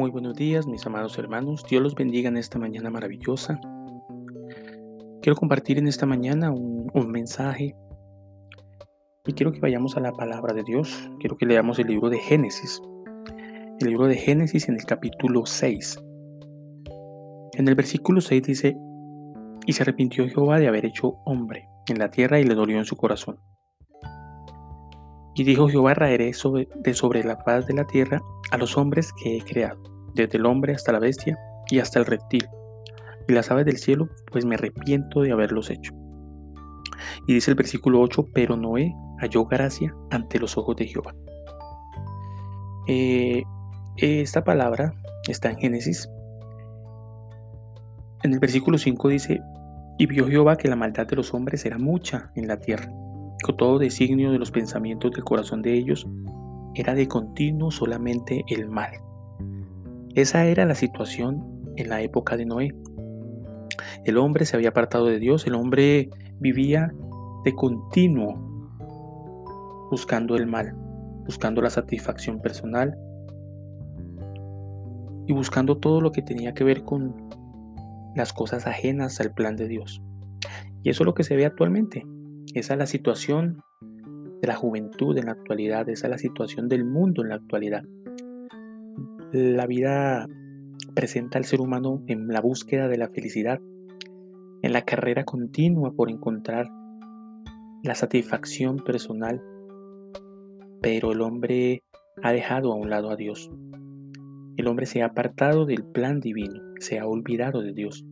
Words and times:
Muy 0.00 0.10
buenos 0.10 0.34
días, 0.34 0.66
mis 0.66 0.86
amados 0.86 1.18
hermanos. 1.18 1.62
Dios 1.68 1.82
los 1.82 1.94
bendiga 1.94 2.30
en 2.30 2.38
esta 2.38 2.58
mañana 2.58 2.88
maravillosa. 2.88 3.60
Quiero 5.20 5.36
compartir 5.36 5.76
en 5.76 5.86
esta 5.86 6.06
mañana 6.06 6.50
un, 6.50 7.10
mensaje 7.10 7.76
y 9.26 9.32
quiero 9.34 9.52
que 9.52 9.60
vayamos 9.60 9.98
a 9.98 10.00
la 10.00 10.12
palabra 10.12 10.54
de 10.54 10.62
Dios. 10.62 11.06
Quiero 11.18 11.36
que 11.36 11.44
leamos 11.44 11.78
el 11.80 11.88
libro 11.88 12.08
de 12.08 12.18
Génesis. 12.18 12.80
El 13.78 13.88
libro 13.88 14.06
de 14.06 14.16
Génesis 14.16 14.70
en 14.70 14.76
el 14.76 14.86
capítulo 14.86 15.44
6. 15.44 16.02
En 17.58 17.68
el 17.68 17.74
versículo 17.74 18.22
6 18.22 18.42
dice, 18.42 18.78
y 19.66 19.74
se 19.74 19.82
arrepintió 19.82 20.26
Jehová 20.26 20.58
de 20.58 20.68
haber 20.68 20.86
hecho 20.86 21.18
hombre 21.26 21.68
en 21.88 21.98
la 21.98 22.10
tierra 22.10 22.40
y 22.40 22.44
le 22.44 22.54
dolió 22.54 22.78
en 22.78 22.86
su 22.86 22.96
corazón. 22.96 23.38
Y 25.34 25.44
dijo 25.44 25.68
Jehová, 25.68 25.92
raeré 25.92 26.32
de 26.84 26.94
sobre 26.94 27.22
la 27.22 27.36
faz 27.36 27.66
de 27.66 27.74
la 27.74 27.86
tierra 27.86 28.22
a 28.50 28.58
los 28.58 28.76
hombres 28.76 29.12
que 29.12 29.36
he 29.36 29.42
creado, 29.42 29.80
desde 30.14 30.38
el 30.38 30.46
hombre 30.46 30.74
hasta 30.74 30.92
la 30.92 30.98
bestia 30.98 31.38
y 31.70 31.78
hasta 31.78 31.98
el 31.98 32.06
reptil, 32.06 32.48
y 33.28 33.32
las 33.32 33.50
aves 33.50 33.66
del 33.66 33.78
cielo, 33.78 34.08
pues 34.30 34.44
me 34.44 34.56
arrepiento 34.56 35.22
de 35.22 35.32
haberlos 35.32 35.70
hecho. 35.70 35.92
Y 37.26 37.34
dice 37.34 37.50
el 37.50 37.56
versículo 37.56 38.00
8, 38.00 38.28
pero 38.32 38.56
Noé 38.56 38.94
halló 39.20 39.44
gracia 39.46 39.94
ante 40.10 40.38
los 40.38 40.56
ojos 40.56 40.76
de 40.76 40.86
Jehová. 40.86 41.14
Eh, 42.88 43.42
esta 43.96 44.42
palabra 44.44 44.94
está 45.28 45.50
en 45.50 45.58
Génesis. 45.58 46.08
En 48.22 48.32
el 48.32 48.38
versículo 48.38 48.78
5 48.78 49.08
dice, 49.08 49.40
y 49.98 50.06
vio 50.06 50.26
Jehová 50.26 50.56
que 50.56 50.68
la 50.68 50.76
maldad 50.76 51.06
de 51.06 51.16
los 51.16 51.34
hombres 51.34 51.64
era 51.64 51.78
mucha 51.78 52.32
en 52.34 52.48
la 52.48 52.58
tierra, 52.58 52.90
con 53.42 53.56
todo 53.56 53.78
designio 53.78 54.32
de 54.32 54.38
los 54.38 54.50
pensamientos 54.50 55.12
del 55.12 55.24
corazón 55.24 55.62
de 55.62 55.74
ellos 55.74 56.06
era 56.74 56.94
de 56.94 57.08
continuo 57.08 57.70
solamente 57.70 58.44
el 58.48 58.68
mal. 58.68 58.92
Esa 60.14 60.44
era 60.46 60.66
la 60.66 60.74
situación 60.74 61.72
en 61.76 61.88
la 61.88 62.02
época 62.02 62.36
de 62.36 62.44
Noé. 62.44 62.74
El 64.04 64.18
hombre 64.18 64.44
se 64.44 64.56
había 64.56 64.70
apartado 64.70 65.06
de 65.06 65.20
Dios, 65.20 65.46
el 65.46 65.54
hombre 65.54 66.10
vivía 66.40 66.92
de 67.44 67.54
continuo 67.54 68.50
buscando 69.90 70.36
el 70.36 70.46
mal, 70.46 70.74
buscando 71.26 71.62
la 71.62 71.70
satisfacción 71.70 72.40
personal 72.40 72.98
y 75.26 75.32
buscando 75.32 75.78
todo 75.78 76.00
lo 76.00 76.10
que 76.10 76.22
tenía 76.22 76.54
que 76.54 76.64
ver 76.64 76.82
con 76.82 77.14
las 78.16 78.32
cosas 78.32 78.66
ajenas 78.66 79.20
al 79.20 79.32
plan 79.32 79.54
de 79.54 79.68
Dios. 79.68 80.02
Y 80.82 80.90
eso 80.90 81.04
es 81.04 81.06
lo 81.06 81.14
que 81.14 81.22
se 81.22 81.36
ve 81.36 81.46
actualmente. 81.46 82.04
Esa 82.54 82.74
es 82.74 82.78
la 82.78 82.86
situación 82.86 83.62
de 84.40 84.48
la 84.48 84.56
juventud 84.56 85.16
en 85.18 85.26
la 85.26 85.32
actualidad, 85.32 85.88
esa 85.88 86.08
es 86.08 86.10
la 86.10 86.18
situación 86.18 86.68
del 86.68 86.84
mundo 86.84 87.22
en 87.22 87.28
la 87.28 87.36
actualidad. 87.36 87.84
La 89.32 89.68
vida 89.68 90.26
presenta 90.96 91.38
al 91.38 91.44
ser 91.44 91.60
humano 91.60 92.02
en 92.08 92.26
la 92.26 92.40
búsqueda 92.40 92.88
de 92.88 92.98
la 92.98 93.10
felicidad, 93.10 93.60
en 94.60 94.72
la 94.72 94.82
carrera 94.82 95.22
continua 95.22 95.92
por 95.92 96.10
encontrar 96.10 96.68
la 97.84 97.94
satisfacción 97.94 98.78
personal, 98.78 99.40
pero 100.82 101.12
el 101.12 101.20
hombre 101.20 101.84
ha 102.24 102.32
dejado 102.32 102.72
a 102.72 102.74
un 102.74 102.90
lado 102.90 103.08
a 103.08 103.14
Dios. 103.14 103.52
El 104.56 104.66
hombre 104.66 104.86
se 104.86 105.02
ha 105.02 105.06
apartado 105.06 105.64
del 105.64 105.84
plan 105.84 106.18
divino, 106.18 106.60
se 106.80 106.98
ha 106.98 107.06
olvidado 107.06 107.62
de 107.62 107.72
Dios 107.72 108.04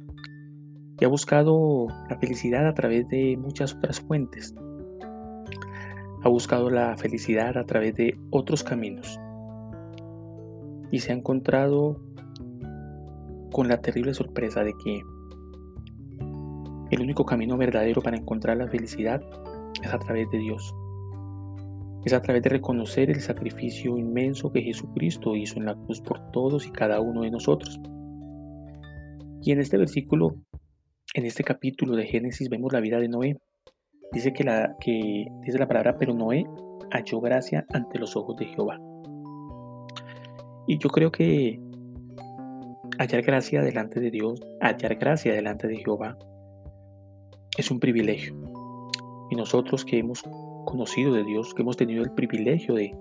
y 1.00 1.04
ha 1.04 1.08
buscado 1.08 1.88
la 2.08 2.16
felicidad 2.20 2.64
a 2.68 2.74
través 2.74 3.08
de 3.08 3.36
muchas 3.36 3.74
otras 3.74 4.00
fuentes, 4.00 4.54
ha 6.22 6.28
buscado 6.28 6.70
la 6.70 6.96
felicidad 6.96 7.58
a 7.58 7.64
través 7.64 7.96
de 7.96 8.16
otros 8.30 8.62
caminos 8.62 9.18
y 10.90 11.00
se 11.00 11.12
ha 11.12 11.16
encontrado 11.16 12.00
con 13.52 13.68
la 13.68 13.80
terrible 13.80 14.14
sorpresa 14.14 14.62
de 14.64 14.74
que 14.82 15.02
el 16.90 17.00
único 17.00 17.24
camino 17.24 17.56
verdadero 17.56 18.00
para 18.02 18.16
encontrar 18.16 18.56
la 18.56 18.68
felicidad 18.68 19.20
es 19.82 19.92
a 19.92 19.98
través 19.98 20.30
de 20.30 20.38
Dios. 20.38 20.74
Es 22.04 22.12
a 22.12 22.22
través 22.22 22.42
de 22.42 22.50
reconocer 22.50 23.10
el 23.10 23.20
sacrificio 23.20 23.98
inmenso 23.98 24.50
que 24.52 24.62
Jesucristo 24.62 25.36
hizo 25.36 25.58
en 25.58 25.66
la 25.66 25.74
cruz 25.74 26.00
por 26.00 26.30
todos 26.30 26.66
y 26.66 26.70
cada 26.70 27.00
uno 27.00 27.22
de 27.22 27.30
nosotros. 27.30 27.80
Y 29.42 29.52
en 29.52 29.60
este 29.60 29.76
versículo, 29.76 30.36
en 31.14 31.26
este 31.26 31.44
capítulo 31.44 31.96
de 31.96 32.06
Génesis, 32.06 32.48
vemos 32.48 32.72
la 32.72 32.80
vida 32.80 32.98
de 32.98 33.08
Noé, 33.08 33.38
Dice 34.12 34.32
que, 34.32 34.42
la, 34.42 34.74
que 34.80 35.26
dice 35.42 35.58
la 35.58 35.68
palabra, 35.68 35.96
pero 35.98 36.14
Noé 36.14 36.46
halló 36.90 37.20
gracia 37.20 37.66
ante 37.70 37.98
los 37.98 38.16
ojos 38.16 38.36
de 38.36 38.46
Jehová. 38.46 38.78
Y 40.68 40.76
yo 40.76 40.90
creo 40.90 41.10
que 41.10 41.58
hallar 42.98 43.22
gracia 43.22 43.62
delante 43.62 44.00
de 44.00 44.10
Dios, 44.10 44.38
hallar 44.60 44.96
gracia 44.96 45.32
delante 45.32 45.66
de 45.66 45.78
Jehová, 45.78 46.18
es 47.56 47.70
un 47.70 47.80
privilegio. 47.80 48.34
Y 49.30 49.36
nosotros 49.36 49.86
que 49.86 49.98
hemos 49.98 50.22
conocido 50.66 51.14
de 51.14 51.24
Dios, 51.24 51.54
que 51.54 51.62
hemos 51.62 51.78
tenido 51.78 52.04
el 52.04 52.10
privilegio 52.12 52.74
de, 52.74 52.94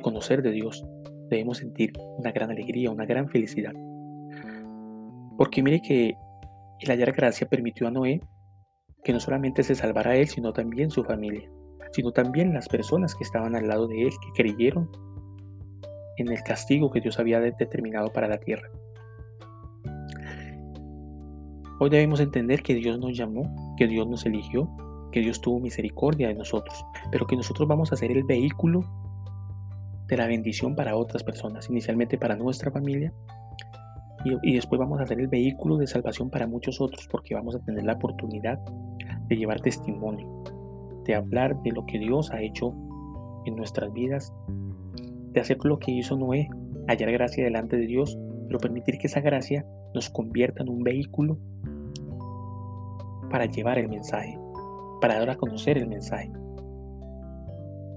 conocer 0.00 0.42
de 0.42 0.52
Dios, 0.52 0.86
debemos 1.28 1.58
sentir 1.58 1.92
una 2.18 2.30
gran 2.30 2.52
alegría, 2.52 2.92
una 2.92 3.04
gran 3.04 3.28
felicidad. 3.28 3.72
Porque 5.36 5.60
mire 5.60 5.82
que 5.82 6.14
el 6.78 6.88
hallar 6.88 7.12
gracia 7.12 7.48
permitió 7.48 7.88
a 7.88 7.90
Noé 7.90 8.20
que 9.02 9.12
no 9.12 9.18
solamente 9.18 9.64
se 9.64 9.74
salvara 9.74 10.14
él, 10.16 10.28
sino 10.28 10.52
también 10.52 10.92
su 10.92 11.02
familia, 11.02 11.50
sino 11.90 12.12
también 12.12 12.54
las 12.54 12.68
personas 12.68 13.16
que 13.16 13.24
estaban 13.24 13.56
al 13.56 13.66
lado 13.66 13.88
de 13.88 14.02
él, 14.02 14.10
que 14.10 14.42
creyeron 14.42 14.88
en 16.18 16.30
el 16.30 16.42
castigo 16.42 16.90
que 16.90 17.00
Dios 17.00 17.18
había 17.18 17.40
determinado 17.40 18.12
para 18.12 18.28
la 18.28 18.38
tierra. 18.38 18.68
Hoy 21.80 21.90
debemos 21.90 22.20
entender 22.20 22.62
que 22.62 22.74
Dios 22.74 22.98
nos 22.98 23.16
llamó, 23.16 23.74
que 23.76 23.86
Dios 23.86 24.06
nos 24.06 24.24
eligió, 24.24 24.68
que 25.10 25.20
Dios 25.20 25.40
tuvo 25.40 25.60
misericordia 25.60 26.28
de 26.28 26.34
nosotros, 26.34 26.84
pero 27.10 27.26
que 27.26 27.36
nosotros 27.36 27.68
vamos 27.68 27.92
a 27.92 27.96
ser 27.96 28.12
el 28.12 28.24
vehículo 28.24 28.84
de 30.06 30.16
la 30.16 30.26
bendición 30.26 30.76
para 30.76 30.96
otras 30.96 31.24
personas, 31.24 31.68
inicialmente 31.68 32.18
para 32.18 32.36
nuestra 32.36 32.70
familia 32.70 33.12
y, 34.24 34.54
después 34.54 34.78
vamos 34.78 35.00
a 35.00 35.06
ser 35.06 35.20
el 35.20 35.28
vehículo 35.28 35.76
de 35.76 35.86
salvación 35.86 36.30
para 36.30 36.46
muchos 36.46 36.80
otros 36.80 37.08
porque 37.10 37.34
vamos 37.34 37.56
a 37.56 37.58
tener 37.60 37.84
la 37.84 37.94
oportunidad 37.94 38.58
de 39.26 39.36
llevar 39.36 39.60
testimonio, 39.60 40.44
de 41.04 41.14
hablar 41.14 41.60
de 41.62 41.72
lo 41.72 41.84
que 41.86 41.98
Dios 41.98 42.30
ha 42.30 42.40
hecho 42.40 42.72
en 43.46 43.56
nuestras 43.56 43.92
vidas, 43.92 44.32
de 45.32 45.40
hacer 45.40 45.58
lo 45.64 45.78
que 45.78 45.92
hizo 45.92 46.16
Noé, 46.16 46.48
hallar 46.86 47.10
gracia 47.12 47.44
delante 47.44 47.76
de 47.76 47.86
Dios, 47.86 48.18
pero 48.46 48.58
permitir 48.58 48.98
que 48.98 49.06
esa 49.06 49.20
gracia 49.20 49.66
nos 49.94 50.10
convierta 50.10 50.62
en 50.62 50.68
un 50.68 50.82
vehículo 50.82 51.38
para 53.30 53.46
llevar 53.46 53.78
el 53.78 53.88
mensaje, 53.88 54.38
para 55.00 55.18
dar 55.18 55.30
a 55.30 55.36
conocer 55.36 55.78
el 55.78 55.88
mensaje. 55.88 56.30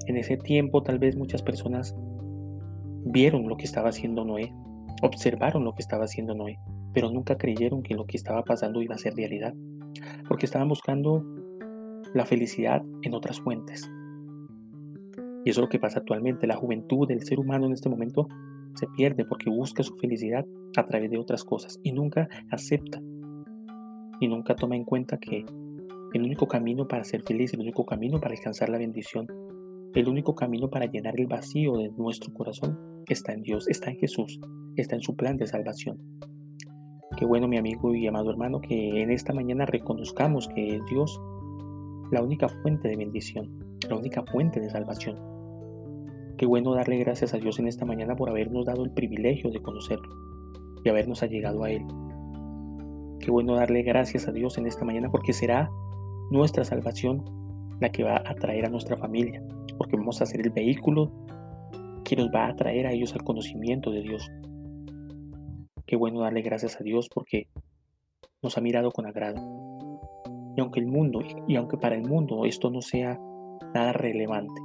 En 0.07 0.17
ese 0.17 0.37
tiempo 0.37 0.83
tal 0.83 0.99
vez 0.99 1.15
muchas 1.15 1.41
personas 1.41 1.95
vieron 3.05 3.47
lo 3.47 3.57
que 3.57 3.65
estaba 3.65 3.89
haciendo 3.89 4.23
Noé, 4.23 4.53
observaron 5.01 5.63
lo 5.63 5.73
que 5.73 5.81
estaba 5.81 6.05
haciendo 6.05 6.35
Noé, 6.35 6.57
pero 6.93 7.09
nunca 7.09 7.37
creyeron 7.37 7.83
que 7.83 7.95
lo 7.95 8.05
que 8.05 8.17
estaba 8.17 8.43
pasando 8.43 8.81
iba 8.81 8.95
a 8.95 8.99
ser 8.99 9.15
realidad, 9.15 9.53
porque 10.27 10.45
estaban 10.45 10.69
buscando 10.69 11.23
la 12.13 12.25
felicidad 12.25 12.81
en 13.01 13.13
otras 13.13 13.39
fuentes. 13.41 13.89
Y 15.45 15.51
eso 15.51 15.61
es 15.61 15.65
lo 15.65 15.69
que 15.69 15.79
pasa 15.79 15.99
actualmente. 15.99 16.47
La 16.47 16.57
juventud 16.57 17.07
del 17.07 17.23
ser 17.23 17.39
humano 17.39 17.67
en 17.67 17.73
este 17.73 17.87
momento 17.87 18.27
se 18.73 18.87
pierde 18.87 19.23
porque 19.25 19.49
busca 19.49 19.83
su 19.83 19.95
felicidad 19.95 20.45
a 20.75 20.85
través 20.85 21.09
de 21.09 21.17
otras 21.17 21.43
cosas 21.43 21.79
y 21.83 21.93
nunca 21.93 22.27
acepta 22.49 22.99
y 24.19 24.27
nunca 24.27 24.55
toma 24.55 24.75
en 24.75 24.83
cuenta 24.83 25.17
que 25.17 25.45
el 26.13 26.23
único 26.23 26.47
camino 26.47 26.87
para 26.87 27.03
ser 27.03 27.21
feliz, 27.23 27.53
el 27.53 27.59
único 27.59 27.85
camino 27.85 28.19
para 28.19 28.33
alcanzar 28.33 28.69
la 28.69 28.77
bendición, 28.77 29.27
el 29.93 30.07
único 30.07 30.33
camino 30.33 30.69
para 30.69 30.87
llenar 30.87 31.13
el 31.19 31.27
vacío 31.27 31.77
de 31.77 31.91
nuestro 31.91 32.33
corazón 32.33 33.03
está 33.07 33.33
en 33.33 33.43
Dios, 33.43 33.67
está 33.67 33.91
en 33.91 33.97
Jesús, 33.97 34.39
está 34.75 34.95
en 34.95 35.01
su 35.01 35.15
plan 35.15 35.37
de 35.37 35.47
salvación. 35.47 35.99
Qué 37.17 37.25
bueno 37.25 37.47
mi 37.47 37.57
amigo 37.57 37.93
y 37.93 38.07
amado 38.07 38.31
hermano 38.31 38.61
que 38.61 39.01
en 39.01 39.11
esta 39.11 39.33
mañana 39.33 39.65
reconozcamos 39.65 40.47
que 40.49 40.75
es 40.75 40.81
Dios 40.89 41.21
la 42.11 42.21
única 42.21 42.49
fuente 42.49 42.87
de 42.87 42.97
bendición, 42.97 43.77
la 43.89 43.95
única 43.95 44.23
fuente 44.23 44.59
de 44.59 44.69
salvación. 44.69 45.34
Qué 46.37 46.45
bueno 46.45 46.75
darle 46.75 46.97
gracias 46.97 47.33
a 47.33 47.37
Dios 47.37 47.59
en 47.59 47.67
esta 47.67 47.85
mañana 47.85 48.17
por 48.17 48.29
habernos 48.29 48.65
dado 48.65 48.83
el 48.83 48.91
privilegio 48.91 49.51
de 49.51 49.61
conocerlo 49.61 50.13
y 50.83 50.89
habernos 50.89 51.23
allegado 51.23 51.63
a 51.63 51.71
Él. 51.71 51.85
Qué 53.21 53.31
bueno 53.31 53.55
darle 53.55 53.83
gracias 53.83 54.27
a 54.27 54.33
Dios 54.33 54.57
en 54.57 54.67
esta 54.67 54.83
mañana 54.83 55.09
porque 55.09 55.31
será 55.31 55.71
nuestra 56.31 56.65
salvación 56.65 57.23
la 57.79 57.89
que 57.89 58.03
va 58.03 58.17
a 58.17 58.35
traer 58.35 58.65
a 58.65 58.69
nuestra 58.69 58.97
familia, 58.97 59.41
porque 59.77 59.95
vamos 59.95 60.21
a 60.21 60.25
ser 60.25 60.41
el 60.41 60.49
vehículo 60.49 61.09
que 62.03 62.17
nos 62.17 62.27
va 62.27 62.47
a 62.47 62.55
traer 62.55 62.85
a 62.85 62.91
ellos 62.91 63.13
al 63.13 63.23
conocimiento 63.23 63.91
de 63.91 64.01
Dios. 64.01 64.29
Qué 65.85 65.95
bueno 65.95 66.19
darle 66.19 66.41
gracias 66.41 66.81
a 66.81 66.83
Dios 66.83 67.07
porque 67.13 67.47
nos 68.43 68.57
ha 68.57 68.61
mirado 68.61 68.91
con 68.91 69.05
agrado. 69.05 69.39
Y 70.57 70.59
aunque 70.59 70.81
el 70.81 70.87
mundo, 70.87 71.21
y 71.47 71.55
aunque 71.55 71.77
para 71.77 71.95
el 71.95 72.03
mundo 72.03 72.45
esto 72.45 72.69
no 72.69 72.81
sea 72.81 73.17
nada 73.73 73.93
relevante, 73.93 74.61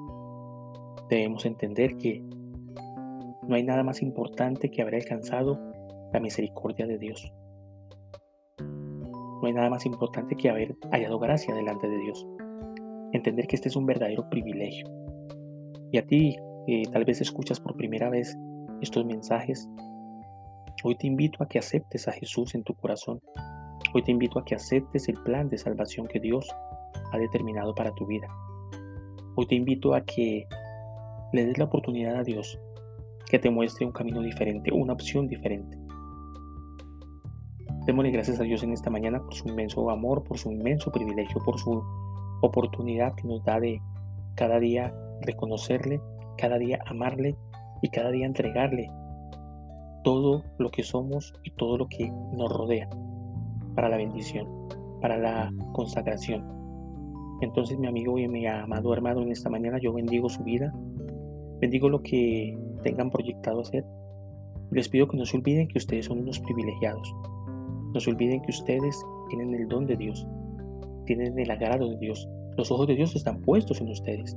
debemos 1.08 1.46
entender 1.46 1.96
que 1.96 2.22
No 3.46 3.56
hay 3.56 3.62
nada 3.64 3.82
más 3.82 4.00
importante 4.02 4.70
que 4.70 4.82
haber 4.82 4.94
alcanzado 4.94 5.58
la 6.12 6.20
misericordia 6.20 6.86
de 6.86 6.98
Dios. 6.98 7.32
No 8.60 9.42
hay 9.46 9.52
nada 9.52 9.70
más 9.70 9.86
importante 9.86 10.36
que 10.36 10.50
haber 10.50 10.76
hallado 10.92 11.18
gracia 11.18 11.54
delante 11.54 11.88
de 11.88 11.98
Dios. 11.98 12.26
Entender 13.12 13.46
que 13.46 13.56
este 13.56 13.68
es 13.68 13.76
un 13.76 13.86
verdadero 13.86 14.28
privilegio. 14.28 14.86
Y 15.90 15.98
a 15.98 16.06
ti, 16.06 16.36
que 16.66 16.82
tal 16.92 17.04
vez 17.04 17.20
escuchas 17.20 17.58
por 17.58 17.76
primera 17.76 18.10
vez 18.10 18.36
estos 18.80 19.04
mensajes, 19.04 19.68
hoy 20.84 20.94
te 20.96 21.06
invito 21.06 21.42
a 21.42 21.48
que 21.48 21.58
aceptes 21.58 22.06
a 22.06 22.12
Jesús 22.12 22.54
en 22.54 22.62
tu 22.62 22.74
corazón. 22.74 23.20
Hoy 23.94 24.02
te 24.02 24.12
invito 24.12 24.38
a 24.38 24.44
que 24.44 24.54
aceptes 24.54 25.08
el 25.08 25.20
plan 25.22 25.48
de 25.48 25.58
salvación 25.58 26.06
que 26.06 26.20
Dios 26.20 26.48
ha 27.12 27.18
determinado 27.18 27.74
para 27.74 27.92
tu 27.94 28.06
vida. 28.06 28.28
Hoy 29.36 29.46
te 29.46 29.54
invito 29.54 29.94
a 29.94 30.04
que 30.04 30.46
le 31.32 31.46
des 31.46 31.58
la 31.58 31.64
oportunidad 31.64 32.16
a 32.16 32.22
Dios 32.22 32.58
que 33.30 33.38
te 33.38 33.50
muestre 33.50 33.86
un 33.86 33.92
camino 33.92 34.20
diferente, 34.20 34.72
una 34.72 34.92
opción 34.92 35.28
diferente. 35.28 35.78
Démosle 37.86 38.10
gracias 38.10 38.40
a 38.40 38.42
Dios 38.42 38.62
en 38.62 38.72
esta 38.72 38.90
mañana 38.90 39.20
por 39.20 39.34
su 39.34 39.48
inmenso 39.48 39.88
amor, 39.90 40.24
por 40.24 40.38
su 40.38 40.50
inmenso 40.50 40.90
privilegio, 40.90 41.40
por 41.44 41.58
su 41.58 41.82
oportunidad 42.42 43.14
que 43.14 43.26
nos 43.26 43.42
da 43.44 43.60
de 43.60 43.80
cada 44.34 44.58
día 44.58 44.94
reconocerle, 45.22 46.00
cada 46.36 46.58
día 46.58 46.78
amarle 46.86 47.36
y 47.82 47.88
cada 47.88 48.10
día 48.10 48.26
entregarle 48.26 48.90
todo 50.02 50.42
lo 50.58 50.70
que 50.70 50.82
somos 50.82 51.32
y 51.44 51.50
todo 51.52 51.78
lo 51.78 51.88
que 51.88 52.10
nos 52.32 52.50
rodea 52.50 52.88
para 53.74 53.88
la 53.88 53.96
bendición, 53.96 54.48
para 55.00 55.18
la 55.18 55.52
consagración. 55.72 56.44
Entonces 57.40 57.78
mi 57.78 57.86
amigo 57.86 58.18
y 58.18 58.28
mi 58.28 58.46
amado 58.46 58.92
hermano 58.92 59.22
en 59.22 59.30
esta 59.30 59.48
mañana 59.48 59.78
yo 59.78 59.92
bendigo 59.92 60.28
su 60.28 60.42
vida, 60.42 60.72
bendigo 61.60 61.88
lo 61.88 62.02
que 62.02 62.58
tengan 62.82 63.10
proyectado 63.10 63.60
hacer. 63.60 63.84
Les 64.70 64.88
pido 64.88 65.08
que 65.08 65.16
no 65.16 65.26
se 65.26 65.36
olviden 65.36 65.68
que 65.68 65.78
ustedes 65.78 66.06
son 66.06 66.20
unos 66.20 66.40
privilegiados. 66.40 67.14
No 67.92 68.00
se 68.00 68.10
olviden 68.10 68.40
que 68.42 68.50
ustedes 68.50 68.96
tienen 69.28 69.54
el 69.54 69.68
don 69.68 69.86
de 69.86 69.96
Dios, 69.96 70.26
tienen 71.06 71.38
el 71.38 71.50
agrado 71.50 71.88
de 71.90 71.98
Dios. 71.98 72.28
Los 72.56 72.70
ojos 72.70 72.86
de 72.86 72.94
Dios 72.94 73.14
están 73.16 73.40
puestos 73.40 73.80
en 73.80 73.88
ustedes. 73.88 74.36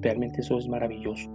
Realmente 0.00 0.40
eso 0.40 0.58
es 0.58 0.68
maravilloso. 0.68 1.30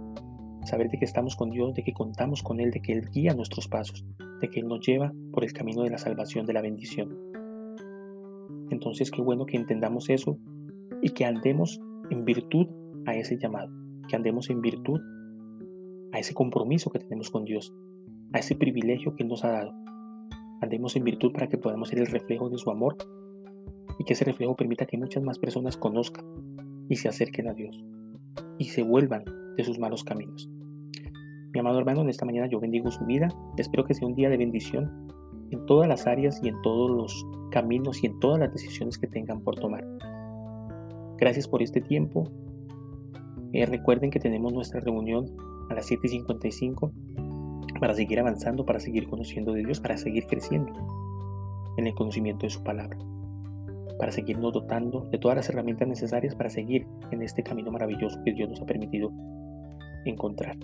Saber 0.64 0.88
de 0.88 0.98
que 0.98 1.04
estamos 1.04 1.34
con 1.34 1.50
Dios, 1.50 1.74
de 1.74 1.82
que 1.82 1.92
contamos 1.92 2.42
con 2.42 2.60
Él, 2.60 2.70
de 2.70 2.80
que 2.80 2.92
Él 2.92 3.10
guía 3.12 3.34
nuestros 3.34 3.66
pasos, 3.66 4.04
de 4.40 4.48
que 4.48 4.60
Él 4.60 4.68
nos 4.68 4.86
lleva 4.86 5.12
por 5.32 5.42
el 5.42 5.52
camino 5.52 5.82
de 5.82 5.90
la 5.90 5.98
salvación, 5.98 6.46
de 6.46 6.52
la 6.52 6.62
bendición. 6.62 7.18
Entonces, 8.70 9.10
qué 9.10 9.20
bueno 9.20 9.46
que 9.46 9.56
entendamos 9.56 10.08
eso 10.08 10.38
y 11.02 11.10
que 11.10 11.24
andemos 11.24 11.80
en 12.10 12.24
virtud 12.24 12.68
a 13.06 13.14
ese 13.14 13.36
llamado, 13.36 13.72
que 14.12 14.16
andemos 14.16 14.50
en 14.50 14.60
virtud 14.60 15.00
a 16.12 16.18
ese 16.18 16.34
compromiso 16.34 16.90
que 16.90 16.98
tenemos 16.98 17.30
con 17.30 17.46
Dios, 17.46 17.74
a 18.34 18.40
ese 18.40 18.54
privilegio 18.54 19.16
que 19.16 19.24
nos 19.24 19.42
ha 19.42 19.52
dado. 19.52 19.72
Andemos 20.60 20.96
en 20.96 21.04
virtud 21.04 21.32
para 21.32 21.48
que 21.48 21.56
podamos 21.56 21.88
ser 21.88 21.98
el 21.98 22.06
reflejo 22.08 22.50
de 22.50 22.58
su 22.58 22.70
amor 22.70 22.98
y 23.98 24.04
que 24.04 24.12
ese 24.12 24.26
reflejo 24.26 24.54
permita 24.54 24.84
que 24.84 24.98
muchas 24.98 25.22
más 25.22 25.38
personas 25.38 25.78
conozcan 25.78 26.26
y 26.90 26.96
se 26.96 27.08
acerquen 27.08 27.48
a 27.48 27.54
Dios 27.54 27.82
y 28.58 28.66
se 28.66 28.82
vuelvan 28.82 29.24
de 29.56 29.64
sus 29.64 29.78
malos 29.78 30.04
caminos. 30.04 30.46
Mi 31.54 31.60
amado 31.60 31.78
hermano, 31.78 32.02
en 32.02 32.10
esta 32.10 32.26
mañana 32.26 32.50
yo 32.50 32.60
bendigo 32.60 32.90
su 32.90 33.06
vida. 33.06 33.28
Espero 33.56 33.86
que 33.86 33.94
sea 33.94 34.06
un 34.06 34.14
día 34.14 34.28
de 34.28 34.36
bendición 34.36 35.08
en 35.52 35.64
todas 35.64 35.88
las 35.88 36.06
áreas 36.06 36.38
y 36.42 36.48
en 36.48 36.60
todos 36.60 36.90
los 36.90 37.26
caminos 37.50 38.04
y 38.04 38.08
en 38.08 38.20
todas 38.20 38.40
las 38.40 38.52
decisiones 38.52 38.98
que 38.98 39.06
tengan 39.06 39.40
por 39.40 39.54
tomar. 39.54 39.86
Gracias 41.16 41.48
por 41.48 41.62
este 41.62 41.80
tiempo. 41.80 42.30
Eh, 43.52 43.66
recuerden 43.66 44.10
que 44.10 44.18
tenemos 44.18 44.52
nuestra 44.52 44.80
reunión 44.80 45.26
a 45.68 45.74
las 45.74 45.90
7.55 45.90 46.92
para 47.80 47.94
seguir 47.94 48.18
avanzando, 48.20 48.64
para 48.64 48.80
seguir 48.80 49.08
conociendo 49.08 49.52
de 49.52 49.64
Dios, 49.64 49.80
para 49.80 49.98
seguir 49.98 50.26
creciendo 50.26 50.72
en 51.76 51.86
el 51.86 51.94
conocimiento 51.94 52.46
de 52.46 52.50
su 52.50 52.62
palabra, 52.62 52.98
para 53.98 54.12
seguirnos 54.12 54.52
dotando 54.52 55.08
de 55.10 55.18
todas 55.18 55.36
las 55.36 55.48
herramientas 55.48 55.88
necesarias 55.88 56.34
para 56.34 56.50
seguir 56.50 56.86
en 57.10 57.22
este 57.22 57.42
camino 57.42 57.70
maravilloso 57.70 58.20
que 58.24 58.32
Dios 58.32 58.48
nos 58.48 58.60
ha 58.60 58.66
permitido 58.66 59.10
encontrar. 60.04 60.56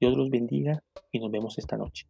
Dios 0.00 0.16
los 0.16 0.30
bendiga 0.30 0.82
y 1.12 1.18
nos 1.18 1.30
vemos 1.30 1.58
esta 1.58 1.76
noche. 1.76 2.06